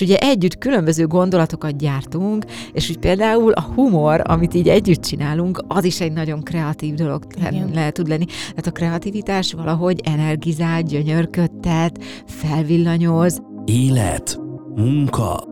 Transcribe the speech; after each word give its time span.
és 0.00 0.06
ugye 0.06 0.16
együtt 0.16 0.58
különböző 0.58 1.06
gondolatokat 1.06 1.76
gyártunk, 1.76 2.44
és 2.72 2.90
úgy 2.90 2.98
például 2.98 3.52
a 3.52 3.60
humor, 3.60 4.22
amit 4.24 4.54
így 4.54 4.68
együtt 4.68 5.02
csinálunk, 5.02 5.64
az 5.68 5.84
is 5.84 6.00
egy 6.00 6.12
nagyon 6.12 6.42
kreatív 6.42 6.94
dolog 6.94 7.24
Igen. 7.36 7.70
lehet 7.74 7.94
tud 7.94 8.08
lenni. 8.08 8.24
Tehát 8.24 8.66
a 8.66 8.70
kreativitás 8.70 9.52
valahogy 9.52 10.00
energizál, 10.04 10.82
gyönyörködtet, 10.82 12.04
felvillanyoz. 12.26 13.42
Élet, 13.64 14.40
munka, 14.74 15.44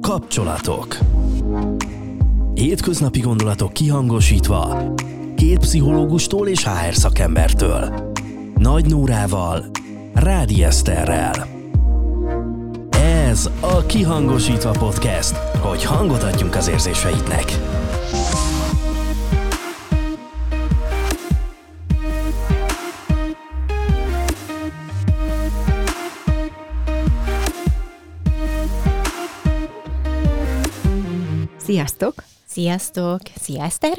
kapcsolatok. 0.00 0.98
Hétköznapi 2.54 3.20
gondolatok 3.20 3.72
kihangosítva, 3.72 4.92
két 5.36 5.58
pszichológustól 5.58 6.48
és 6.48 6.64
HR 6.64 6.94
szakembertől. 6.94 8.12
Nagy 8.54 8.86
Nórával, 8.86 9.64
Rádi 10.14 10.64
Eszterrel. 10.64 11.55
Ez 13.36 13.50
a 13.60 13.86
Kihangosítva 13.86 14.70
Podcast, 14.70 15.36
hogy 15.36 15.84
hangot 15.84 16.22
adjunk 16.22 16.54
az 16.54 16.68
érzéseidnek. 16.68 17.44
Sziasztok! 31.56 32.14
Sziasztok! 32.46 33.20
Szia 33.40 33.62
Eszter! 33.64 33.98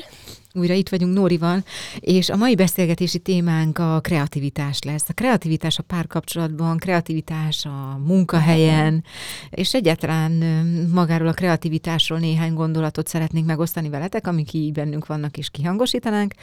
Újra 0.54 0.74
itt 0.74 0.90
vagyunk 0.90 1.14
Nórival, 1.14 1.64
és 2.00 2.30
a 2.30 2.36
mai 2.36 2.56
beszélgetési 2.56 3.20
témánk 3.20 3.78
a 3.78 4.00
kreativitás 4.00 4.82
lesz. 4.82 5.10
A 5.10 5.14
kreativitás 5.14 5.78
a 5.78 5.84
párkapcsolatban, 5.84 6.78
kreativitás 6.78 7.66
a 7.66 8.00
munkahelyen, 8.06 9.04
és 9.50 9.74
egyáltalán 9.74 10.32
magáról 10.94 11.28
a 11.28 11.34
kreativitásról 11.34 12.20
néhány 12.20 12.54
gondolatot 12.54 13.08
szeretnénk 13.08 13.46
megosztani 13.46 13.90
veletek, 13.90 14.28
amik 14.28 14.54
így 14.54 14.72
bennünk 14.72 15.06
vannak 15.06 15.38
és 15.38 15.50
kihangosítanánk, 15.50 16.34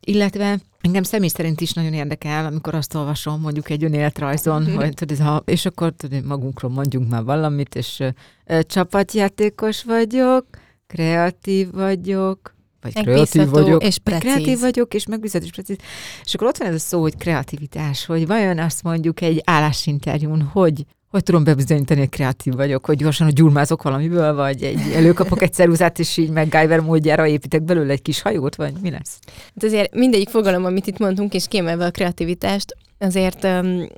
illetve 0.00 0.58
Engem 0.80 1.02
személy 1.02 1.28
szerint 1.28 1.60
is 1.60 1.72
nagyon 1.72 1.92
érdekel, 1.92 2.46
amikor 2.46 2.74
azt 2.74 2.94
olvasom 2.94 3.40
mondjuk 3.40 3.70
egy 3.70 3.84
önéletrajzon, 3.84 4.70
hogy 4.76 4.94
tudod, 4.94 5.42
és 5.44 5.66
akkor 5.66 5.92
tudod, 5.96 6.24
magunkról 6.24 6.70
mondjunk 6.70 7.10
már 7.10 7.24
valamit, 7.24 7.74
és 7.74 8.02
ö, 8.46 8.60
csapatjátékos 8.62 9.84
vagyok, 9.84 10.46
kreatív 10.86 11.70
vagyok, 11.70 12.54
vagy 12.80 12.92
kreatív 12.92 13.48
vagyok, 13.48 13.84
és 13.84 13.98
precíz. 13.98 14.32
kreatív 14.32 14.60
vagyok, 14.60 14.94
és 14.94 15.06
megbízható, 15.06 15.44
és 15.44 15.50
precíz. 15.50 15.76
És 16.24 16.34
akkor 16.34 16.46
ott 16.46 16.56
van 16.56 16.68
ez 16.68 16.74
a 16.74 16.78
szó, 16.78 17.00
hogy 17.00 17.16
kreativitás, 17.16 18.06
hogy 18.06 18.26
vajon 18.26 18.58
azt 18.58 18.82
mondjuk 18.82 19.20
egy 19.20 19.42
állásinterjún, 19.44 20.42
hogy 20.42 20.84
hogy 21.10 21.22
tudom 21.22 21.44
bebizonyítani, 21.44 22.00
hogy 22.00 22.08
kreatív 22.08 22.54
vagyok, 22.54 22.84
hogy 22.86 22.96
gyorsan, 22.96 23.26
hogy 23.26 23.34
gyurmázok 23.34 23.82
valamiből, 23.82 24.34
vagy 24.34 24.62
egy, 24.62 24.80
előkapok 24.98 25.42
egy 25.42 25.52
ceruzát, 25.52 25.98
és 25.98 26.16
így 26.16 26.30
MacGyver 26.30 26.80
módjára 26.80 27.26
építek 27.26 27.62
belőle 27.62 27.92
egy 27.92 28.02
kis 28.02 28.22
hajót, 28.22 28.54
vagy 28.54 28.72
mi 28.82 28.90
lesz? 28.90 29.18
Hát 29.26 29.64
azért 29.64 29.94
mindegyik 29.94 30.28
fogalom, 30.28 30.64
amit 30.64 30.86
itt 30.86 30.98
mondtunk, 30.98 31.34
és 31.34 31.48
kiemelve 31.48 31.84
a 31.84 31.90
kreativitást, 31.90 32.76
azért 33.02 33.44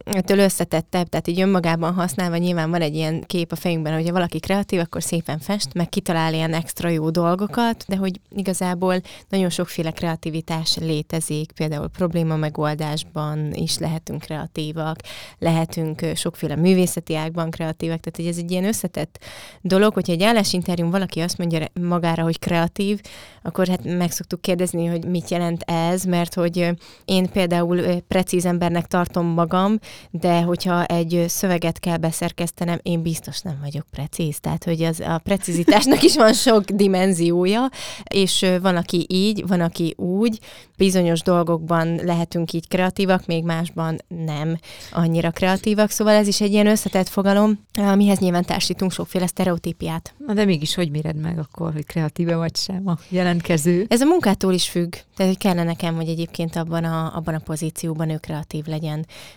ettől 0.04 0.38
összetettebb, 0.38 1.08
tehát 1.08 1.28
így 1.28 1.40
önmagában 1.40 1.94
használva 1.94 2.36
nyilván 2.36 2.70
van 2.70 2.80
egy 2.80 2.94
ilyen 2.94 3.24
kép 3.26 3.52
a 3.52 3.56
fejünkben, 3.56 3.94
hogy 3.94 4.06
ha 4.06 4.12
valaki 4.12 4.40
kreatív, 4.40 4.80
akkor 4.80 5.02
szépen 5.02 5.38
fest, 5.38 5.74
meg 5.74 5.88
kitalál 5.88 6.34
ilyen 6.34 6.54
extra 6.54 6.88
jó 6.88 7.10
dolgokat, 7.10 7.84
de 7.88 7.96
hogy 7.96 8.20
igazából 8.30 9.00
nagyon 9.28 9.50
sokféle 9.50 9.90
kreativitás 9.90 10.76
létezik, 10.76 11.52
például 11.52 11.88
probléma 11.88 12.36
megoldásban 12.36 13.52
is 13.52 13.78
lehetünk 13.78 14.20
kreatívak, 14.20 14.98
lehetünk 15.38 16.00
sokféle 16.14 16.56
művészeti 16.56 17.16
ágban 17.16 17.50
kreatívak, 17.50 18.00
tehát 18.00 18.16
hogy 18.16 18.26
ez 18.26 18.44
egy 18.44 18.50
ilyen 18.50 18.64
összetett 18.64 19.18
dolog, 19.60 19.94
hogyha 19.94 20.12
egy 20.12 20.22
állásinterjún 20.22 20.90
valaki 20.90 21.20
azt 21.20 21.38
mondja 21.38 21.66
magára, 21.80 22.22
hogy 22.22 22.38
kreatív, 22.38 23.00
akkor 23.42 23.66
hát 23.68 23.84
meg 23.84 24.10
szoktuk 24.10 24.40
kérdezni, 24.40 24.86
hogy 24.86 25.04
mit 25.04 25.30
jelent 25.30 25.62
ez, 25.62 26.04
mert 26.04 26.34
hogy 26.34 26.70
én 27.04 27.30
például 27.30 28.00
precíz 28.08 28.44
embernek 28.44 28.86
tartom 28.92 29.26
magam, 29.26 29.78
de 30.10 30.40
hogyha 30.40 30.84
egy 30.84 31.24
szöveget 31.28 31.78
kell 31.78 31.96
beszerkesztenem, 31.96 32.78
én 32.82 33.02
biztos 33.02 33.40
nem 33.40 33.58
vagyok 33.62 33.86
precíz. 33.90 34.40
Tehát, 34.40 34.64
hogy 34.64 34.82
az, 34.82 35.00
a 35.00 35.18
precizitásnak 35.18 36.02
is 36.02 36.16
van 36.16 36.32
sok 36.32 36.64
dimenziója, 36.64 37.68
és 38.04 38.46
van, 38.62 38.76
aki 38.76 39.06
így, 39.08 39.46
van, 39.46 39.60
aki 39.60 39.94
úgy, 39.96 40.38
bizonyos 40.76 41.22
dolgokban 41.22 41.94
lehetünk 41.94 42.52
így 42.52 42.68
kreatívak, 42.68 43.26
még 43.26 43.44
másban 43.44 43.98
nem 44.08 44.58
annyira 44.92 45.30
kreatívak, 45.30 45.90
szóval 45.90 46.14
ez 46.14 46.26
is 46.26 46.40
egy 46.40 46.52
ilyen 46.52 46.66
összetett 46.66 47.08
fogalom, 47.08 47.58
amihez 47.74 48.18
nyilván 48.18 48.44
társítunk 48.44 48.92
sokféle 48.92 49.26
sztereotípiát. 49.26 50.14
Na 50.26 50.34
de 50.34 50.44
mégis 50.44 50.74
hogy 50.74 50.90
méred 50.90 51.16
meg 51.16 51.38
akkor, 51.38 51.72
hogy 51.72 51.86
kreatíve 51.86 52.36
vagy 52.36 52.56
sem 52.56 52.88
a 52.88 52.98
jelentkező? 53.08 53.86
Ez 53.88 54.00
a 54.00 54.06
munkától 54.06 54.52
is 54.52 54.68
függ, 54.68 54.90
tehát 55.16 55.32
hogy 55.32 55.38
kellene 55.38 55.62
nekem, 55.62 55.94
hogy 55.94 56.08
egyébként 56.08 56.56
abban 56.56 56.84
a, 56.84 57.16
abban 57.16 57.34
a 57.34 57.38
pozícióban 57.38 58.10
ő 58.10 58.16
kreatív 58.16 58.64
legyen. 58.66 58.81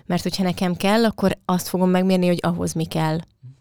Mert 0.05 0.23
hogyha 0.23 0.43
nekem 0.43 0.75
kell, 0.75 1.05
akkor 1.05 1.37
azt 1.45 1.67
fogom 1.67 1.89
megmérni, 1.89 2.27
hogy 2.27 2.39
ahhoz 2.41 2.73
mi 2.73 2.85
kell. 2.85 3.17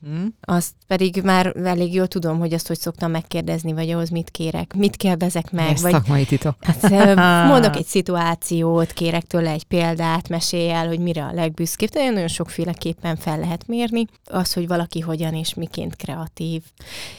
Mm. 0.08 0.26
Azt 0.40 0.72
pedig 0.86 1.20
már 1.24 1.56
elég 1.64 1.94
jól 1.94 2.06
tudom, 2.06 2.38
hogy 2.38 2.52
azt 2.52 2.66
hogy 2.66 2.78
szoktam 2.78 3.10
megkérdezni, 3.10 3.72
vagy 3.72 3.90
ahhoz 3.90 4.08
mit 4.08 4.30
kérek, 4.30 4.74
mit 4.76 4.96
kérdezek 4.96 5.52
meg. 5.52 5.70
Ez 5.70 5.82
vagy, 5.82 5.92
szakmai 5.92 6.24
titok. 6.24 6.56
Hát, 6.60 6.90
mondok 7.52 7.76
egy 7.76 7.86
szituációt, 7.86 8.92
kérek 8.92 9.22
tőle 9.22 9.50
egy 9.50 9.64
példát, 9.64 10.28
mesélj 10.28 10.70
el, 10.70 10.86
hogy 10.86 10.98
mire 10.98 11.24
a 11.24 11.32
legbüszkébb. 11.32 11.88
Tehát 11.88 12.12
nagyon 12.12 12.28
sokféleképpen 12.28 13.16
fel 13.16 13.38
lehet 13.38 13.66
mérni. 13.66 14.06
Az, 14.24 14.52
hogy 14.52 14.66
valaki 14.66 15.00
hogyan 15.00 15.34
és 15.34 15.54
miként 15.54 15.96
kreatív. 15.96 16.62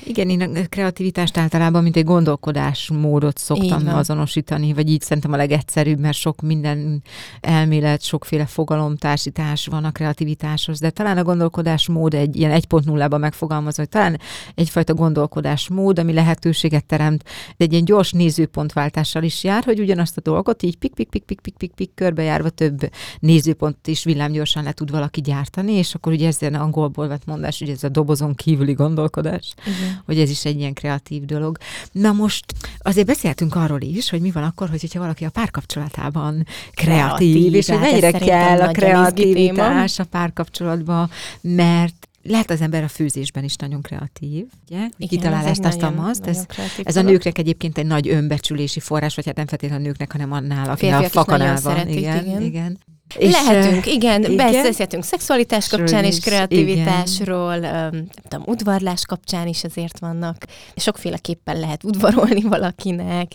Igen, 0.03 0.29
én 0.29 0.41
a 0.41 0.68
kreativitást 0.69 1.38
általában, 1.38 1.84
mint 1.84 1.95
egy 1.95 2.03
gondolkodásmódot 2.03 3.38
szoktam 3.38 3.88
azonosítani, 3.88 4.74
vagy 4.74 4.90
így 4.90 5.01
szerintem 5.01 5.34
a 5.34 5.38
legegyszerűbb, 5.38 6.00
mert 6.00 6.18
sok 6.18 6.41
minden 6.41 7.03
elmélet, 7.41 8.01
sokféle 8.01 8.45
fogalomtársítás 8.45 9.68
van 9.68 9.84
a 9.84 9.91
kreativitáshoz, 9.91 10.79
de 10.79 10.90
talán 10.90 11.18
a 11.18 11.24
gondolkodásmód 11.24 12.13
egy 12.13 12.35
ilyen 12.35 12.51
egy 12.51 12.66
2.0-ban 12.84 13.19
megfogalmazva, 13.19 13.81
hogy 13.81 13.91
talán 13.91 14.19
egyfajta 14.56 14.94
gondolkodásmód, 14.94 16.00
ami 16.00 16.13
lehetőséget 16.13 16.86
teremt, 16.86 17.24
de 17.58 17.66
egy 17.66 17.72
ilyen 17.72 17.86
gyors 17.86 18.12
nézőpontváltással 18.12 19.24
is 19.24 19.44
jár, 19.44 19.63
hogy 19.63 19.80
ugyanazt 19.80 20.18
a 20.18 20.22
dolgot 20.22 20.63
így 20.63 20.78
pik-pik-pik-pik-pik-pik 20.78 21.91
körbejárva 21.96 22.50
több 22.50 22.90
nézőpont 23.19 23.88
is 23.88 24.03
villámgyorsan 24.03 24.63
le 24.63 24.72
tud 24.72 24.91
valaki 24.91 25.22
gyártani, 25.22 25.72
és 25.72 25.96
akkor 25.96 26.12
ugye 26.12 26.28
ez 26.28 26.41
ilyen 26.41 26.53
angolból 26.53 27.08
vett 27.08 27.25
mondás, 27.25 27.59
hogy 27.59 27.69
ez 27.69 27.84
a 27.84 27.90
dobozon 27.90 28.36
kívüli 28.36 28.74
gondolkodás, 28.74 29.53
uh-huh. 29.57 29.74
hogy 30.06 30.19
ez 30.19 30.30
is 30.30 30.46
egy 30.46 30.59
ilyen 30.59 30.74
kreatív 30.74 31.25
dolog. 31.25 31.57
Na 31.92 32.12
most 32.12 32.46
azért 32.80 33.07
beszéltünk 33.07 33.56
arról 33.56 33.81
is, 33.81 34.09
hogy 34.09 34.22
mi 34.22 34.31
van 34.31 34.44
akkor, 34.44 34.69
hogyha 34.69 35.00
valaki 35.00 35.25
a 35.25 35.30
párkapcsolatában 35.30 36.46
kreatív, 36.74 37.34
kreatív 37.34 37.53
és 37.53 37.69
hogy 37.69 37.80
mennyire 37.80 38.12
kell 38.12 38.62
a 38.62 38.72
kreativitás 38.72 40.00
a 40.00 40.03
párkapcsolatban, 40.03 41.09
mert 41.42 42.07
lehet 42.28 42.50
az 42.50 42.62
ember 42.62 42.84
a 42.84 42.88
főzésben 42.88 43.44
is 43.44 43.56
nagyon 43.56 43.81
kreatív, 43.81 44.46
ugye? 44.68 44.78
Igen, 44.78 45.08
Kitalál 45.08 45.46
ezt, 45.46 45.66
azt, 45.66 45.81
nagyon, 45.81 46.00
azt. 46.00 46.25
Ez, 46.25 46.46
ez 46.84 46.96
a 46.96 47.02
nőknek 47.02 47.38
egyébként 47.38 47.78
egy 47.78 47.86
nagy 47.86 48.08
önbecsülési 48.08 48.80
forrás, 48.80 49.16
vagy 49.16 49.25
hát 49.25 49.36
nem 49.36 49.47
feltétlenül 49.47 49.86
a 49.86 49.88
nőknek, 49.88 50.12
hanem 50.12 50.31
annál, 50.31 50.69
aki 50.69 50.88
a 50.88 51.09
fakanál 51.09 51.59
van. 51.62 51.88
Igen, 51.88 52.25
igen. 52.25 52.41
igen. 52.41 52.80
És 53.17 53.31
Lehetünk, 53.31 53.85
igen, 53.85 54.23
igen. 54.23 54.35
beszélhetünk 54.35 55.03
szexualitás 55.03 55.67
kapcsán 55.67 56.03
és 56.03 56.19
kreativitásról, 56.19 57.57
nem 57.57 58.07
tudom, 58.27 58.43
udvarlás 58.45 59.05
kapcsán 59.05 59.47
is 59.47 59.63
azért 59.63 59.99
vannak. 59.99 60.45
Sokféleképpen 60.75 61.59
lehet 61.59 61.83
udvarolni 61.83 62.41
valakinek. 62.55 63.31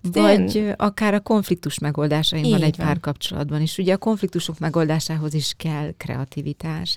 Vagy 0.00 0.52
De... 0.52 0.74
akár 0.76 1.14
a 1.14 1.20
konfliktus 1.20 1.78
megoldásain 1.78 2.50
van 2.50 2.62
egy 2.62 2.76
párkapcsolatban 2.76 3.60
is. 3.60 3.78
Ugye 3.78 3.92
a 3.92 3.98
konfliktusok 3.98 4.58
megoldásához 4.58 5.34
is 5.34 5.52
kell 5.56 5.92
kreativitás. 5.96 6.96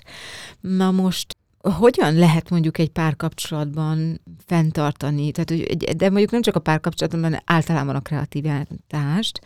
Na 0.60 0.90
most 0.90 1.36
hogyan 1.60 2.14
lehet 2.14 2.50
mondjuk 2.50 2.78
egy 2.78 2.88
párkapcsolatban 2.88 4.20
fenntartani, 4.46 5.30
tehát, 5.30 5.66
de 5.96 6.08
mondjuk 6.10 6.30
nem 6.30 6.42
csak 6.42 6.56
a 6.56 6.60
párkapcsolatban, 6.60 7.22
hanem 7.22 7.40
általában 7.44 7.94
a 7.94 8.00
kreativitást. 8.00 9.40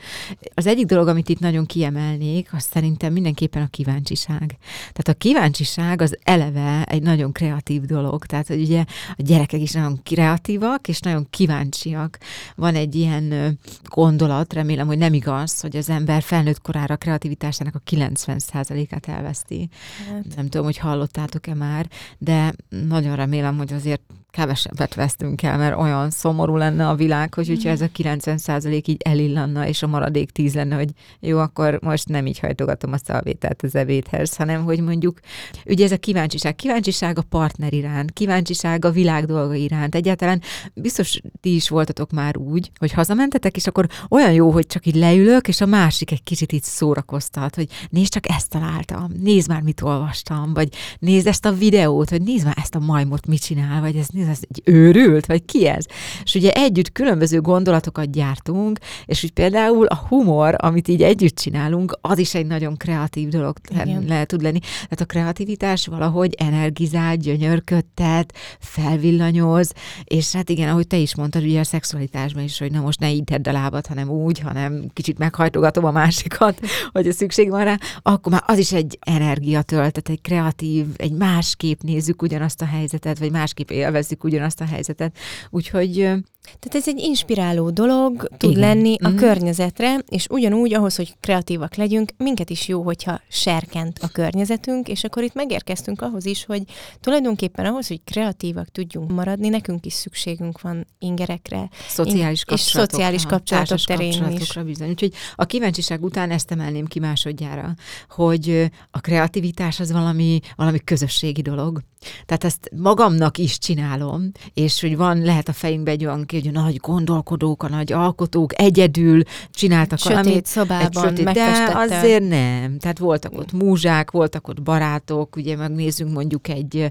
Az 0.55 0.67
egyik 0.67 0.87
dolog, 0.87 1.09
amit 1.09 1.29
itt 1.29 1.39
nagyon 1.39 1.67
kiemelnék, 1.67 2.53
az 2.53 2.63
szerintem 2.63 3.13
mindenképpen 3.13 3.63
a 3.63 3.67
kíváncsiság. 3.67 4.57
Tehát 4.79 5.09
a 5.09 5.15
kíváncsiság 5.15 6.03
az 6.03 6.19
eleve 6.23 6.85
egy 6.85 7.03
nagyon 7.03 7.33
kreatív 7.33 7.83
dolog. 7.83 8.27
Tehát, 8.27 8.47
hogy 8.47 8.61
ugye 8.61 8.85
a 9.17 9.23
gyerekek 9.23 9.61
is 9.61 9.73
nagyon 9.73 10.01
kreatívak, 10.03 10.89
és 10.89 11.01
nagyon 11.01 11.27
kíváncsiak. 11.31 12.19
Van 12.57 12.75
egy 12.75 12.95
ilyen 12.95 13.59
gondolat, 13.85 14.53
remélem, 14.53 14.87
hogy 14.87 14.99
nem 14.99 15.15
igaz, 15.15 15.61
hogy 15.61 15.77
az 15.77 15.89
ember 15.89 16.23
felnőtt 16.23 16.61
korára 16.61 16.95
a 16.95 16.97
kreativitásának 16.97 17.75
a 17.75 17.83
90%-át 17.91 19.09
elveszti. 19.09 19.69
Hát. 20.09 20.37
Nem 20.37 20.49
tudom, 20.49 20.65
hogy 20.67 20.79
hallottátok-e 20.79 21.55
már, 21.55 21.89
de 22.19 22.53
nagyon 22.69 23.17
remélem, 23.17 23.57
hogy 23.57 23.73
azért 23.73 24.03
kevesebbet 24.31 24.95
vesztünk 24.95 25.43
el, 25.43 25.59
mert 25.59 25.77
olyan 25.77 26.11
szomorú 26.11 26.57
lenne 26.57 26.89
a 26.89 26.95
világ, 26.95 27.35
hogy 27.35 27.49
hogyha 27.49 27.69
ez 27.69 27.81
a 27.81 27.89
90 27.93 28.39
százalék 28.39 28.89
így 28.89 29.01
elillanna, 29.05 29.67
és 29.67 29.83
a 29.83 29.87
maradék 29.87 30.31
10 30.31 30.55
lenne, 30.55 30.75
hogy 30.75 30.91
jó, 31.21 31.39
akkor 31.39 31.79
most 31.83 32.09
nem 32.09 32.27
így 32.27 32.39
hajtogatom 32.39 32.93
a 32.93 32.99
szalvétát 33.05 33.63
az 33.63 33.75
ebédhez, 33.75 34.37
hanem 34.37 34.65
hogy 34.65 34.81
mondjuk, 34.81 35.21
ugye 35.67 35.85
ez 35.85 35.93
a 35.93 35.97
kíváncsiság, 35.97 36.55
kíváncsiság 36.55 37.19
a 37.19 37.23
partner 37.23 37.73
iránt, 37.73 38.13
kíváncsiság 38.13 38.85
a 38.85 38.91
világ 38.91 39.25
dolga 39.25 39.55
iránt. 39.55 39.95
Egyáltalán 39.95 40.43
biztos 40.75 41.21
ti 41.41 41.55
is 41.55 41.69
voltatok 41.69 42.11
már 42.11 42.37
úgy, 42.37 42.71
hogy 42.79 42.93
hazamentetek, 42.93 43.57
és 43.57 43.67
akkor 43.67 43.87
olyan 44.09 44.33
jó, 44.33 44.51
hogy 44.51 44.67
csak 44.67 44.87
így 44.87 44.97
leülök, 44.97 45.49
és 45.49 45.61
a 45.61 45.67
másik 45.67 46.11
egy 46.11 46.23
kicsit 46.23 46.53
így 46.53 46.63
szórakoztat, 46.63 47.55
hogy 47.55 47.69
nézd 47.89 48.13
csak 48.13 48.29
ezt 48.29 48.49
találtam, 48.49 49.13
nézd 49.23 49.49
már 49.49 49.63
mit 49.63 49.83
olvastam, 49.83 50.55
vagy 50.55 50.69
nézd 50.99 51.27
ezt 51.27 51.45
a 51.45 51.53
videót, 51.53 51.90
vagy 51.97 52.23
nézd 52.23 52.45
már 52.45 52.57
ezt 52.61 52.75
a 52.75 52.79
majmot 52.79 53.27
mit 53.27 53.43
csinál, 53.43 53.81
vagy 53.81 53.97
ez, 53.97 54.09
nézd, 54.09 54.29
ez 54.29 54.41
egy 54.49 54.63
őrült, 54.65 55.27
vagy 55.27 55.45
ki 55.45 55.67
ez? 55.67 55.85
És 56.25 56.35
ugye 56.35 56.51
együtt 56.51 56.93
különböző 56.93 57.41
gondolatokat 57.41 58.11
gyártunk, 58.11 58.79
és 59.05 59.25
úgy 59.25 59.33
például 59.33 59.87
a 59.87 60.07
humor, 60.09 60.55
amit 60.59 60.89
így 60.89 61.03
együtt 61.03 61.37
csinálunk, 61.37 61.99
az 62.01 62.19
is 62.19 62.35
egy 62.35 62.47
nagyon 62.47 62.77
kreatív 62.77 63.29
dolog 63.29 63.57
Igen. 63.71 64.05
lehet 64.09 64.29
tud 64.29 64.43
lenni. 64.43 64.59
Tehát 64.59 65.01
a 65.01 65.05
kreativitás 65.05 65.87
valahogy 65.87 66.35
energizál, 66.39 67.17
gyönyörködtet, 67.17 68.35
felvillanyoz, 68.59 69.73
és 70.05 70.33
hát 70.33 70.49
igen, 70.49 70.69
ahogy 70.69 70.87
te 70.87 70.97
is 70.97 71.15
mondtad, 71.15 71.43
ugye 71.43 71.61
a 71.61 71.65
szexualitásban 71.65 72.43
is, 72.43 72.59
hogy 72.59 72.73
na 72.73 72.81
most 72.81 73.01
ne 73.01 73.11
így 73.11 73.29
ítedd 73.31 73.49
a 73.49 73.53
lábat, 73.53 73.87
hanem 73.87 74.09
úgy, 74.09 74.39
hanem 74.39 74.91
kicsit 74.93 75.19
meghajtogatom 75.19 75.85
a 75.85 75.91
másikat, 75.91 76.61
hogy 76.93 77.07
a 77.07 77.13
szükség 77.13 77.51
van 77.51 77.65
rá, 77.65 77.79
akkor 78.03 78.33
már 78.33 78.43
az 78.47 78.59
is 78.59 78.73
egy 78.73 78.99
energiatöltet, 79.01 80.09
egy 80.09 80.21
kreatív, 80.21 80.87
egy 80.97 81.13
másképp 81.13 81.80
nézzük 81.83 82.23
ugyanazt 82.23 82.63
a 82.63 82.67
helyzetet, 82.67 83.19
vagy 83.19 83.31
másképp 83.31 83.71
élvezzük 83.71 84.25
ugyanazt 84.25 84.61
a 84.61 84.65
helyzetet. 84.65 85.19
Úgyhogy 85.51 86.13
tehát 86.59 86.75
ez 86.75 86.89
egy 86.89 86.99
inspiráló 86.99 87.71
dolog 87.71 88.29
tud 88.37 88.51
Igen. 88.51 88.61
lenni 88.63 88.97
a 89.03 89.09
mm-hmm. 89.09 89.17
környezetre, 89.17 89.99
és 90.09 90.27
ugyanúgy 90.31 90.75
ahhoz, 90.75 90.97
hogy 90.97 91.15
kreatívak 91.21 91.75
legyünk, 91.75 92.13
minket 92.17 92.51
is 92.51 92.69
jó, 92.69 92.83
hogyha 92.83 93.21
serkent 93.29 93.99
a 94.03 94.09
környezetünk, 94.09 94.89
és 94.89 95.05
akkor 95.05 95.23
itt 95.23 95.35
megérkeztünk 95.35 96.03
ahhoz 96.03 96.27
is, 96.27 96.45
hogy 96.45 96.63
tulajdonképpen 97.01 97.67
ahhoz, 97.67 97.89
hogy 97.89 98.01
kreatívak 98.05 98.69
tudjunk 98.69 99.11
maradni, 99.11 99.49
nekünk 99.49 99.87
is 99.87 99.93
szükségünk 99.93 100.61
van 100.61 100.87
ingerekre. 100.99 101.69
Szociális 101.89 102.45
és 102.53 102.61
szociális 102.61 103.25
kapcsolatok 103.25 103.79
terén 103.79 104.31
is. 104.31 104.59
Bizony. 104.65 104.89
Úgyhogy 104.89 105.13
a 105.35 105.45
kíváncsiság 105.45 106.05
után 106.05 106.31
ezt 106.31 106.51
emelném 106.51 106.87
ki 106.87 106.99
másodjára, 106.99 107.75
hogy 108.09 108.71
a 108.91 109.01
kreativitás 109.01 109.81
az 109.81 109.93
valami, 109.93 110.41
valami 110.57 110.79
közösségi 110.79 111.43
dolog. 111.43 111.81
Tehát 112.27 112.45
ezt 112.45 112.71
magamnak 112.77 113.39
is 113.39 113.59
csinálom, 113.59 114.31
és 114.55 114.81
hogy 114.81 114.97
van, 114.97 115.23
lehet 115.23 115.49
a 115.49 115.53
fejünkben 115.53 115.95
egy 115.95 116.05
olyan 116.05 116.25
hogy 116.29 116.49
a 116.55 116.61
nagy 116.61 116.77
gondolkodók, 116.77 117.63
a 117.63 117.69
nagy 117.69 117.93
alkotók 117.93 118.61
egyedül 118.61 119.23
csináltak 119.51 119.99
sötét 119.99 120.17
valamit. 120.17 120.47
szobában 120.47 121.09
sötét, 121.09 121.25
De 121.25 121.73
azért 121.75 122.29
nem. 122.29 122.79
Tehát 122.79 122.99
voltak 122.99 123.39
ott 123.39 123.53
múzsák, 123.53 124.11
voltak 124.11 124.49
ott 124.49 124.63
barátok, 124.63 125.37
ugye 125.37 125.57
megnézzünk 125.57 126.13
mondjuk 126.13 126.49
egy 126.49 126.91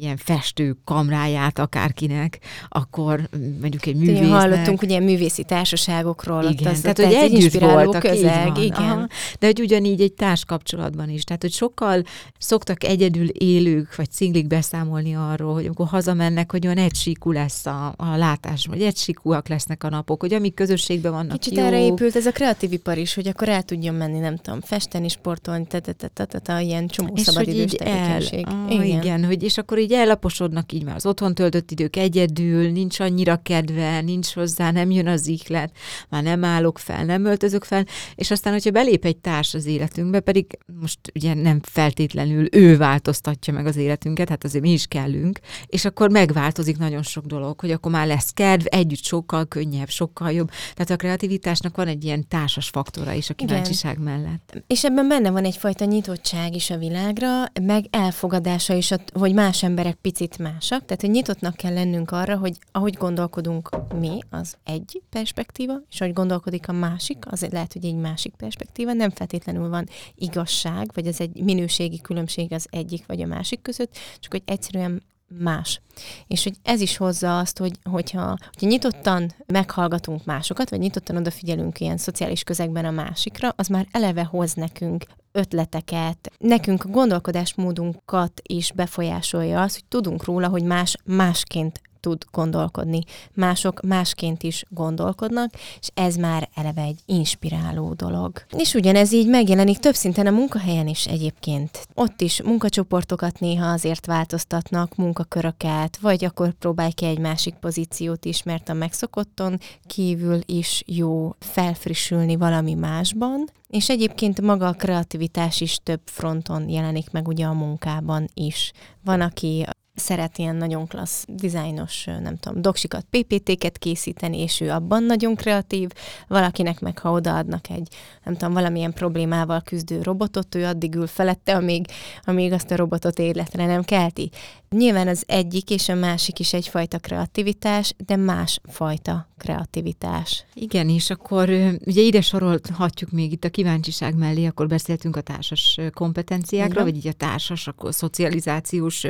ilyen 0.00 0.16
festő 0.16 0.76
kamráját 0.84 1.58
akárkinek, 1.58 2.38
akkor 2.68 3.28
mondjuk 3.60 3.86
egy 3.86 3.96
művésznek. 3.96 4.28
Hallottunk 4.28 4.82
ugye 4.82 5.00
művészi 5.00 5.44
társaságokról. 5.44 6.44
Igen, 6.44 6.74
ott 6.74 6.80
tehát, 6.80 7.00
hogy 7.00 7.12
együtt 7.12 7.58
voltak, 7.58 8.02
közeg, 8.02 8.58
igen. 8.58 8.72
Aha. 8.74 9.06
De 9.38 9.46
hogy 9.46 9.60
ugyanígy 9.60 10.00
egy 10.00 10.12
társkapcsolatban 10.12 11.08
is. 11.08 11.24
Tehát, 11.24 11.42
hogy 11.42 11.52
sokkal 11.52 12.02
szoktak 12.38 12.84
egyedül 12.84 13.28
élők, 13.28 13.96
vagy 13.96 14.10
cinglik 14.10 14.46
beszámolni 14.46 15.14
arról, 15.14 15.54
hogy 15.54 15.64
amikor 15.64 15.86
hazamennek, 15.86 16.50
hogy 16.50 16.66
olyan 16.66 16.78
egysíkú 16.78 17.32
lesz 17.32 17.66
a, 17.66 17.94
a 17.96 18.16
látás, 18.16 18.66
vagy 18.66 18.82
egysíkúak 18.82 19.48
lesznek 19.48 19.84
a 19.84 19.88
napok, 19.88 20.20
hogy 20.20 20.34
amik 20.34 20.54
közösségben 20.54 21.12
vannak 21.12 21.38
Kicsit 21.38 21.56
jók. 21.56 21.66
erre 21.66 21.84
épült 21.84 22.16
ez 22.16 22.26
a 22.26 22.32
kreatív 22.32 22.72
ipar 22.72 22.98
is, 22.98 23.14
hogy 23.14 23.28
akkor 23.28 23.48
el 23.48 23.62
tudjon 23.62 23.94
menni, 23.94 24.18
nem 24.18 24.36
tudom, 24.36 24.60
festeni, 24.60 25.08
sportolni, 25.08 25.66
tehát 25.66 26.62
ilyen 26.62 26.86
csomó 26.86 27.16
szabadidős 27.16 27.72
tevékenység. 27.72 28.46
Igen, 28.68 29.24
hogy 29.24 29.42
és 29.42 29.58
akkor 29.58 29.78
így 29.78 29.87
ellaposodnak 29.92 30.72
így 30.72 30.84
már 30.84 30.94
az 30.94 31.06
otthon 31.06 31.34
töltött 31.34 31.70
idők 31.70 31.96
egyedül, 31.96 32.70
nincs 32.70 33.00
annyira 33.00 33.40
kedve, 33.42 34.00
nincs 34.00 34.32
hozzá, 34.32 34.70
nem 34.70 34.90
jön 34.90 35.06
az 35.06 35.26
ihlet, 35.26 35.76
már 36.08 36.22
nem 36.22 36.44
állok 36.44 36.78
fel, 36.78 37.04
nem 37.04 37.24
öltözök 37.24 37.64
fel, 37.64 37.86
és 38.14 38.30
aztán, 38.30 38.52
hogyha 38.52 38.70
belép 38.70 39.04
egy 39.04 39.16
társ 39.16 39.54
az 39.54 39.66
életünkbe, 39.66 40.20
pedig 40.20 40.58
most 40.80 40.98
ugye 41.14 41.34
nem 41.34 41.60
feltétlenül 41.62 42.48
ő 42.50 42.76
változtatja 42.76 43.52
meg 43.52 43.66
az 43.66 43.76
életünket, 43.76 44.28
hát 44.28 44.44
azért 44.44 44.64
mi 44.64 44.72
is 44.72 44.86
kellünk, 44.86 45.38
és 45.66 45.84
akkor 45.84 46.10
megváltozik 46.10 46.78
nagyon 46.78 47.02
sok 47.02 47.24
dolog, 47.24 47.60
hogy 47.60 47.70
akkor 47.70 47.92
már 47.92 48.06
lesz 48.06 48.30
kedv, 48.30 48.66
együtt 48.68 49.02
sokkal 49.02 49.46
könnyebb, 49.46 49.88
sokkal 49.88 50.32
jobb. 50.32 50.50
Tehát 50.74 50.90
a 50.90 50.96
kreativitásnak 50.96 51.76
van 51.76 51.86
egy 51.86 52.04
ilyen 52.04 52.28
társas 52.28 52.68
faktora 52.68 53.12
is 53.12 53.30
a 53.30 53.34
kíváncsiság 53.34 53.98
Igen. 54.00 54.04
mellett. 54.04 54.62
És 54.66 54.84
ebben 54.84 55.08
benne 55.08 55.30
van 55.30 55.44
egyfajta 55.44 55.84
nyitottság 55.84 56.54
is 56.54 56.70
a 56.70 56.76
világra, 56.76 57.44
meg 57.62 57.84
elfogadása 57.90 58.74
is, 58.74 58.90
hogy 59.12 59.34
más 59.34 59.62
emberek 59.78 60.00
picit 60.00 60.38
másak, 60.38 60.84
tehát 60.84 61.00
hogy 61.00 61.10
nyitottnak 61.10 61.56
kell 61.56 61.72
lennünk 61.72 62.10
arra, 62.10 62.36
hogy 62.36 62.58
ahogy 62.72 62.94
gondolkodunk 62.94 63.70
mi, 63.94 64.18
az 64.30 64.56
egy 64.64 65.02
perspektíva, 65.10 65.74
és 65.90 66.00
ahogy 66.00 66.12
gondolkodik 66.12 66.68
a 66.68 66.72
másik, 66.72 67.24
az 67.30 67.46
lehet, 67.50 67.72
hogy 67.72 67.84
egy 67.84 67.94
másik 67.94 68.34
perspektíva, 68.34 68.92
nem 68.92 69.10
feltétlenül 69.10 69.68
van 69.68 69.88
igazság, 70.14 70.90
vagy 70.94 71.06
az 71.06 71.20
egy 71.20 71.42
minőségi 71.42 72.00
különbség 72.00 72.52
az 72.52 72.66
egyik 72.70 73.06
vagy 73.06 73.22
a 73.22 73.26
másik 73.26 73.62
között, 73.62 73.96
csak 74.20 74.32
hogy 74.32 74.42
egyszerűen 74.44 75.02
más. 75.38 75.80
És 76.26 76.42
hogy 76.42 76.56
ez 76.62 76.80
is 76.80 76.96
hozza 76.96 77.38
azt, 77.38 77.58
hogy, 77.58 77.72
hogyha, 77.90 78.26
hogyha 78.26 78.66
nyitottan 78.66 79.32
meghallgatunk 79.46 80.24
másokat, 80.24 80.70
vagy 80.70 80.78
nyitottan 80.78 81.16
odafigyelünk 81.16 81.80
ilyen 81.80 81.96
szociális 81.96 82.42
közegben 82.42 82.84
a 82.84 82.90
másikra, 82.90 83.52
az 83.56 83.66
már 83.66 83.86
eleve 83.90 84.24
hoz 84.24 84.54
nekünk 84.54 85.04
ötleteket, 85.38 86.32
nekünk 86.38 86.84
a 86.84 86.88
gondolkodásmódunkat 86.88 88.40
is 88.42 88.72
befolyásolja 88.72 89.62
az, 89.62 89.72
hogy 89.72 89.84
tudunk 89.88 90.24
róla, 90.24 90.48
hogy 90.48 90.62
más 90.62 90.96
másként 91.04 91.80
tud 92.00 92.24
gondolkodni. 92.30 93.00
Mások 93.34 93.80
másként 93.80 94.42
is 94.42 94.64
gondolkodnak, 94.68 95.50
és 95.80 95.88
ez 95.94 96.16
már 96.16 96.48
eleve 96.54 96.82
egy 96.82 96.98
inspiráló 97.06 97.92
dolog. 97.92 98.32
És 98.56 98.74
ugyanez 98.74 99.12
így 99.12 99.28
megjelenik 99.28 99.78
több 99.78 99.94
szinten 99.94 100.26
a 100.26 100.30
munkahelyen 100.30 100.86
is 100.86 101.06
egyébként. 101.06 101.86
Ott 101.94 102.20
is 102.20 102.42
munkacsoportokat 102.42 103.40
néha 103.40 103.66
azért 103.66 104.06
változtatnak, 104.06 104.96
munkaköröket, 104.96 105.98
vagy 106.00 106.24
akkor 106.24 106.52
próbálj 106.52 106.90
ki 106.90 107.04
egy 107.04 107.18
másik 107.18 107.54
pozíciót 107.54 108.24
is, 108.24 108.42
mert 108.42 108.68
a 108.68 108.72
megszokotton 108.72 109.58
kívül 109.86 110.40
is 110.46 110.82
jó 110.86 111.34
felfrissülni 111.38 112.36
valami 112.36 112.74
másban, 112.74 113.48
és 113.68 113.88
egyébként 113.88 114.40
maga 114.40 114.66
a 114.66 114.72
kreativitás 114.72 115.60
is 115.60 115.78
több 115.82 116.00
fronton 116.04 116.68
jelenik 116.68 117.10
meg 117.10 117.28
ugye 117.28 117.44
a 117.44 117.52
munkában 117.52 118.28
is. 118.34 118.72
Van, 119.04 119.20
aki 119.20 119.66
szeret 119.98 120.38
ilyen 120.38 120.56
nagyon 120.56 120.86
klassz, 120.86 121.24
dizájnos, 121.28 122.04
nem 122.04 122.36
tudom, 122.36 122.62
doksikat, 122.62 123.06
PPT-ket 123.10 123.78
készíteni, 123.78 124.38
és 124.38 124.60
ő 124.60 124.70
abban 124.70 125.02
nagyon 125.02 125.34
kreatív, 125.34 125.88
valakinek 126.28 126.80
meg, 126.80 126.98
ha 126.98 127.10
odaadnak 127.10 127.70
egy, 127.70 127.88
nem 128.24 128.36
tudom, 128.36 128.54
valamilyen 128.54 128.92
problémával 128.92 129.60
küzdő 129.60 130.02
robotot, 130.02 130.54
ő 130.54 130.64
addig 130.64 130.94
ül 130.94 131.06
felette, 131.06 131.56
amíg, 131.56 131.86
amíg 132.24 132.52
azt 132.52 132.70
a 132.70 132.76
robotot 132.76 133.18
életre 133.18 133.66
nem 133.66 133.82
kelti. 133.82 134.30
Nyilván 134.70 135.08
az 135.08 135.24
egyik 135.26 135.70
és 135.70 135.88
a 135.88 135.94
másik 135.94 136.38
is 136.38 136.52
egyfajta 136.52 136.98
kreativitás, 136.98 137.94
de 138.06 138.16
más 138.16 138.60
fajta 138.68 139.28
kreativitás. 139.38 140.44
Igen, 140.54 140.88
és 140.88 141.10
akkor 141.10 141.48
ugye 141.86 142.02
ide 142.02 142.20
sorolhatjuk 142.20 143.10
még 143.10 143.32
itt 143.32 143.44
a 143.44 143.48
kíváncsiság 143.48 144.16
mellé, 144.16 144.46
akkor 144.46 144.66
beszéltünk 144.66 145.16
a 145.16 145.20
társas 145.20 145.78
kompetenciákról, 145.94 146.84
vagy 146.84 146.96
így 146.96 147.08
a 147.08 147.12
társas, 147.12 147.66
akkor 147.66 147.94
szocializációs 147.94 149.06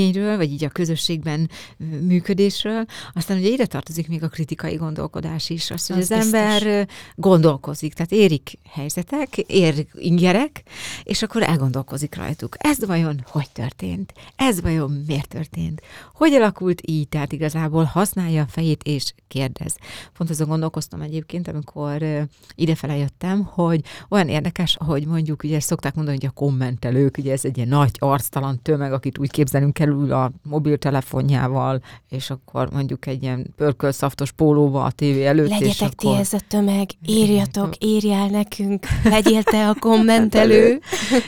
igényről, 0.00 0.36
vagy 0.36 0.52
így 0.52 0.64
a 0.64 0.68
közösségben 0.68 1.50
működésről. 2.00 2.84
Aztán 3.12 3.38
ugye 3.38 3.48
ide 3.48 3.66
tartozik 3.66 4.08
még 4.08 4.22
a 4.22 4.28
kritikai 4.28 4.74
gondolkodás 4.74 5.50
is, 5.50 5.70
az, 5.70 5.86
hogy 5.86 5.98
az, 5.98 6.10
az 6.10 6.24
ember 6.24 6.88
gondolkozik, 7.14 7.94
tehát 7.94 8.12
érik 8.12 8.58
helyzetek, 8.70 9.36
érik 9.38 9.90
ingerek, 9.94 10.62
és 11.02 11.22
akkor 11.22 11.42
elgondolkozik 11.42 12.14
rajtuk. 12.14 12.54
Ez 12.58 12.84
vajon 12.84 13.24
hogy 13.26 13.50
történt? 13.52 14.12
Ez 14.36 14.60
vajon 14.60 15.04
miért 15.06 15.28
történt? 15.28 15.80
Hogy 16.14 16.32
alakult 16.32 16.80
így? 16.84 17.08
Tehát 17.08 17.32
igazából 17.32 17.84
használja 17.84 18.42
a 18.42 18.46
fejét 18.46 18.82
és 18.82 19.12
kérdez. 19.28 19.76
Pont 20.16 20.30
azon 20.30 20.48
gondolkoztam 20.48 21.00
egyébként, 21.00 21.48
amikor 21.48 22.02
idefele 22.54 22.96
jöttem, 22.96 23.44
hogy 23.44 23.80
olyan 24.08 24.28
érdekes, 24.28 24.76
hogy 24.84 25.06
mondjuk, 25.06 25.42
ugye 25.42 25.60
szokták 25.60 25.94
mondani, 25.94 26.16
hogy 26.16 26.26
a 26.26 26.40
kommentelők, 26.40 27.16
ugye 27.18 27.32
ez 27.32 27.44
egy 27.44 27.56
ilyen 27.56 27.68
nagy 27.68 27.96
arctalan 27.98 28.62
tömeg, 28.62 28.92
akit 28.92 29.18
úgy 29.18 29.30
képzelünk 29.30 29.78
el, 29.78 29.89
leül 29.90 30.12
a 30.12 30.32
mobiltelefonjával, 30.42 31.82
és 32.08 32.30
akkor 32.30 32.70
mondjuk 32.72 33.06
egy 33.06 33.22
ilyen 33.22 33.54
pörkölszaftos 33.56 34.32
pólóba 34.32 34.84
a 34.84 34.90
tévé 34.90 35.26
előtt. 35.26 35.48
Legyetek 35.48 35.70
és 35.70 35.80
akkor... 35.80 36.14
ti 36.14 36.20
ez 36.20 36.32
a 36.32 36.40
tömeg, 36.48 36.90
írjatok, 37.06 37.72
írjál 37.78 38.28
nekünk, 38.28 38.86
legyél 39.04 39.42
te 39.42 39.68
a 39.68 39.74
kommentelő. 39.74 40.80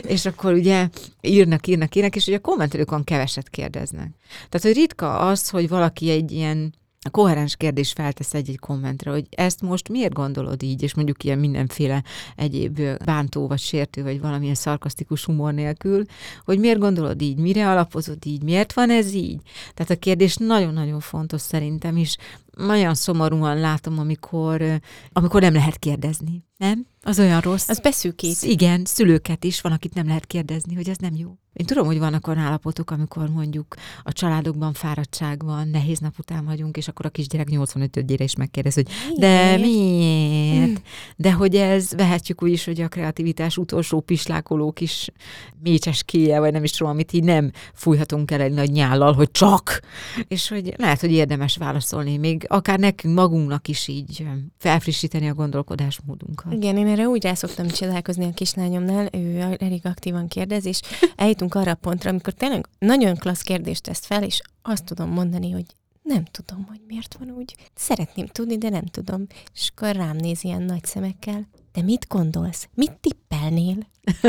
és 0.03 0.27
akkor 0.27 0.53
ugye 0.53 0.89
írnak, 1.21 1.67
írnak, 1.67 1.95
írnak, 1.95 2.17
és 2.17 2.27
ugye 2.27 2.37
a 2.37 2.41
kommentelőkon 2.41 3.05
keveset 3.05 3.49
kérdeznek. 3.49 4.11
Tehát, 4.49 4.67
hogy 4.67 4.75
ritka 4.75 5.19
az, 5.19 5.49
hogy 5.49 5.69
valaki 5.69 6.11
egy 6.11 6.33
ilyen 6.33 6.75
a 7.05 7.11
koherens 7.11 7.57
kérdés 7.57 7.93
feltesz 7.93 8.35
egy-egy 8.35 8.59
kommentre, 8.59 9.11
hogy 9.11 9.27
ezt 9.31 9.61
most 9.61 9.89
miért 9.89 10.13
gondolod 10.13 10.63
így, 10.63 10.83
és 10.83 10.95
mondjuk 10.95 11.25
ilyen 11.25 11.39
mindenféle 11.39 12.05
egyéb 12.37 12.81
bántó, 13.05 13.47
vagy 13.47 13.59
sértő, 13.59 14.03
vagy 14.03 14.21
valamilyen 14.21 14.55
szarkasztikus 14.55 15.25
humor 15.25 15.55
nélkül, 15.55 16.05
hogy 16.45 16.59
miért 16.59 16.79
gondolod 16.79 17.23
így, 17.23 17.39
mire 17.39 17.71
alapozod 17.71 18.27
így, 18.27 18.43
miért 18.43 18.73
van 18.73 18.91
ez 18.91 19.15
így? 19.15 19.41
Tehát 19.75 19.91
a 19.91 19.97
kérdés 19.97 20.37
nagyon-nagyon 20.37 21.01
fontos 21.01 21.41
szerintem, 21.41 21.97
és 21.97 22.17
nagyon 22.57 22.95
szomorúan 22.95 23.59
látom, 23.59 23.99
amikor, 23.99 24.81
amikor 25.13 25.41
nem 25.41 25.55
lehet 25.55 25.79
kérdezni. 25.79 26.45
Nem? 26.63 26.87
Az 27.03 27.19
olyan 27.19 27.41
rossz. 27.41 27.69
Az 27.69 27.79
beszűkít. 27.79 28.43
Igen, 28.43 28.85
szülőket 28.85 29.45
is 29.45 29.61
van, 29.61 29.73
akit 29.73 29.95
nem 29.95 30.07
lehet 30.07 30.27
kérdezni, 30.27 30.75
hogy 30.75 30.89
ez 30.89 30.97
nem 30.97 31.15
jó. 31.15 31.37
Én 31.53 31.67
tudom, 31.67 31.87
hogy 31.87 31.99
vannak 31.99 32.27
olyan 32.27 32.41
állapotok, 32.41 32.91
amikor 32.91 33.29
mondjuk 33.29 33.75
a 34.03 34.13
családokban 34.13 34.73
fáradtság 34.73 35.45
van, 35.45 35.69
nehéz 35.69 35.99
nap 35.99 36.19
után 36.19 36.45
vagyunk, 36.45 36.77
és 36.77 36.89
akkor 36.89 37.07
a 37.07 37.09
kisgyerek 37.09 37.49
85-gyére 37.51 38.21
is 38.23 38.37
megkérdez, 38.37 38.75
hogy 38.75 38.89
de 39.17 39.57
miért? 39.57 40.83
De 41.17 41.33
hogy 41.33 41.57
ez, 41.57 41.93
vehetjük 41.93 42.43
úgy 42.43 42.51
is, 42.51 42.65
hogy 42.65 42.81
a 42.81 42.89
kreativitás 42.89 43.57
utolsó 43.57 44.01
pislákoló 44.01 44.73
kis 44.73 45.11
mécseskéje, 45.63 46.41
vagy 46.41 46.53
nem 46.53 46.65
is 46.65 46.71
tudom, 46.71 46.93
amit 46.93 47.13
így 47.13 47.25
nem 47.25 47.51
fújhatunk 47.75 48.31
el 48.31 48.41
egy 48.41 48.53
nagy 48.53 48.71
nyállal, 48.71 49.13
hogy 49.13 49.31
csak. 49.31 49.81
És 50.29 50.49
hogy 50.49 50.75
lehet, 50.77 51.01
hogy 51.01 51.13
érdemes 51.13 51.57
válaszolni, 51.57 52.17
még 52.17 52.45
akár 52.49 52.79
nekünk 52.79 53.15
magunknak 53.15 53.69
is 53.69 53.89
így 53.89 54.27
felfrissíteni 54.59 55.29
a 55.29 55.35
gondolkodásmódunkat. 55.35 56.52
Igen, 56.53 56.77
én 56.77 56.87
erre 56.87 57.09
úgy 57.09 57.23
rá 57.23 57.35
szoktam 57.35 57.69
csodálkozni 57.69 58.25
a 58.25 58.33
kislányomnál, 58.33 59.09
ő 59.13 59.57
elég 59.59 59.87
aktívan 59.87 60.29
kérdez, 60.29 60.65
és 60.67 60.81
eljutunk 61.17 61.55
arra 61.55 61.71
a 61.71 61.75
pontra, 61.75 62.11
amikor 62.11 62.33
tényleg 62.33 62.67
nagyon 62.79 63.17
klassz 63.17 63.43
kérdést 63.43 63.83
tesz 63.83 64.07
fel, 64.07 64.23
és 64.23 64.41
azt 64.63 64.85
tudom 64.85 65.11
mondani, 65.11 65.51
hogy 65.51 65.65
nem 66.03 66.25
tudom, 66.25 66.65
hogy 66.69 66.81
miért 66.87 67.17
van 67.19 67.31
úgy. 67.31 67.57
Szeretném 67.75 68.27
tudni, 68.27 68.59
de 68.59 68.69
nem 68.69 68.85
tudom. 68.85 69.27
És 69.55 69.73
akkor 69.75 69.97
rám 69.97 70.17
néz 70.17 70.45
ilyen 70.45 70.63
nagy 70.63 70.85
szemekkel. 70.85 71.49
De 71.73 71.83
mit 71.83 72.07
gondolsz? 72.09 72.69
Mit 72.75 72.93
tippelnél? 72.93 73.77